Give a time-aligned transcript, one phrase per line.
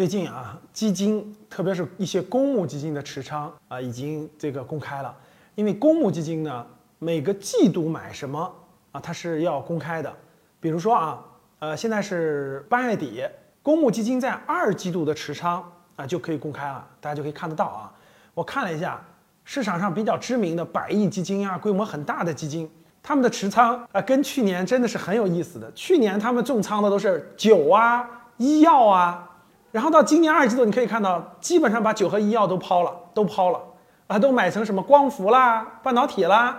[0.00, 5.14] 最近啊，基金特别是一些公募基金的持仓啊，已经这个公开了。
[5.56, 6.66] 因为公募基金呢，
[6.98, 8.50] 每个季度买什么
[8.92, 10.10] 啊，它是要公开的。
[10.58, 11.22] 比如说啊，
[11.58, 13.22] 呃，现在是八月底，
[13.62, 15.62] 公募基金在二季度的持仓
[15.96, 17.92] 啊就可以公开了，大家就可以看得到啊。
[18.32, 18.98] 我看了一下
[19.44, 22.66] 市场上比较知名的百亿基金啊，规模很大的基金。
[23.02, 25.70] 他们的持仓啊，跟去年真的是很有意思的。
[25.74, 28.08] 去年他们重仓的都是酒啊、
[28.38, 29.29] 医药啊，
[29.72, 33.60] 然后到今年二季度，你可以看到，基本上把酒和医药都抛了，都抛了
[34.06, 36.56] 啊，都买成什么光伏啦、半导体啦、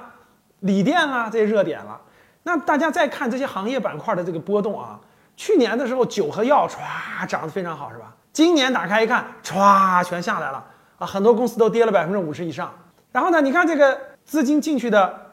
[0.59, 1.99] 锂电啦这些热点了。
[2.43, 4.99] 那大家再看这些行业板块的这个波动啊，
[5.35, 8.13] 去年的时候酒和药歘涨得非常好，是吧？
[8.33, 10.63] 今年打开一看，歘全下来了
[10.97, 12.71] 啊，很多公司都跌了百分之五十以上。
[13.11, 15.27] 然后呢，你看这个资金进去的。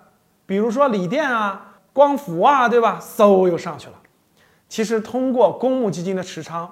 [0.46, 2.98] 比如说锂电啊、光伏啊，对吧？
[3.02, 3.94] 嗖又上去了。
[4.66, 6.66] 其实通过公募基金的持仓，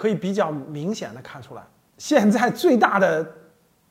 [0.00, 1.62] 可以比较明显的看出来，
[1.98, 3.26] 现在最大的，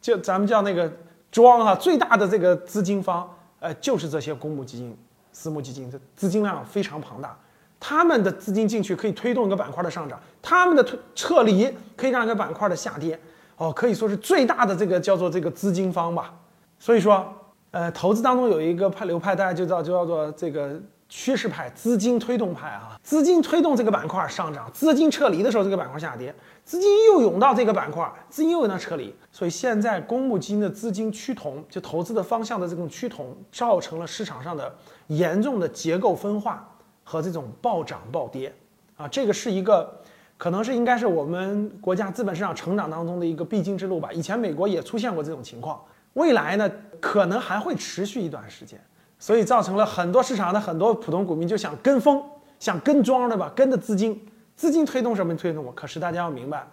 [0.02, 0.92] 就咱们叫那个
[1.30, 3.30] 庄啊，最大的这个资金方，
[3.60, 4.98] 呃，就是这些公募基金、
[5.32, 7.38] 私募基金，这资金量非常庞大。
[7.80, 13.20] 他们的资金进去可以推动一个板块的上涨，他们的退撤离可以让一个板块的下跌。
[13.58, 16.34] 哦，可以说是最大的这个叫做这个资金方吧。
[16.80, 17.32] 所以说。
[17.72, 22.98] 呃，投资当中有一个派流派，大家就叫就叫做这个趋势派、资金推动派啊。
[23.04, 26.32] 资金推动这个板块上涨，资金撤离的时候，这个板块下跌；
[26.64, 29.14] 资金又涌到这个板块，资金又在撤离。
[29.32, 34.74] 所以现在公募基金的资金趋同，就投资的方向的这种趋同，造成了市场上的
[35.08, 36.66] 严重的结构分化
[37.04, 38.54] 和这种暴涨暴跌
[38.96, 39.08] 啊。
[39.08, 40.00] 这个是一个，
[40.38, 44.12] 可能是应该是我们国家资本市场成长当中的一个必经之路吧。
[44.14, 45.82] 以前美国也出现过这种情况。
[46.14, 48.80] 未来呢，可能还会持续一段时间，
[49.20, 52.24] 所以造成了很多市场的很多普通股民就想跟风，
[52.58, 53.52] 想跟庄，对吧？
[53.54, 54.20] 跟着资金，
[54.56, 55.72] 资金推动什么推动我？
[55.74, 56.66] 可是大家要明白，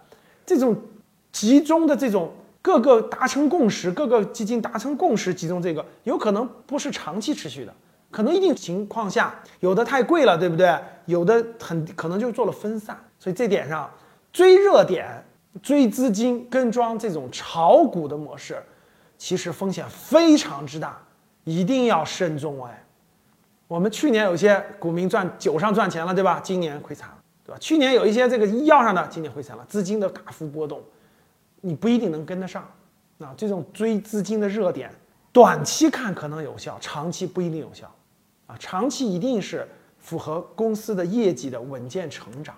[0.45, 0.75] 这种
[1.31, 2.31] 集中的这种
[2.61, 7.73] 各个达成共识，各个基金达成共识，集中这个有可能不是长期持续的，
[8.09, 10.73] 可能一定情况下有的太贵了，对不对？
[11.05, 13.89] 有的很可能就做了分散，所以这点上
[14.31, 15.23] 追热点、
[15.61, 18.61] 追资金、跟庄这种炒股的模式。
[19.17, 21.01] 其实风险非常之大，
[21.47, 22.83] 一定要慎重哎。
[23.69, 26.41] 我们去年有些股民赚酒上赚钱了，对吧？
[26.43, 27.15] 今年亏惨了，
[27.45, 27.57] 对吧？
[27.57, 29.65] 去年有一些这个医药上的，今年亏惨了。
[29.69, 30.83] 资金的大幅波动，
[31.61, 32.69] 你不一定能跟得上。
[33.19, 34.91] 啊，这种追资金的热点，
[35.31, 37.89] 短期看可能有效，长期不一定有效。
[38.45, 39.65] 啊，长期一定是
[39.99, 42.53] 符合公司的业绩的稳健成长。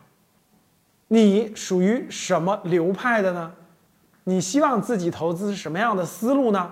[1.08, 3.54] 你属于什么流派的呢？
[4.26, 6.72] 你希望自己投资什么样的思路呢？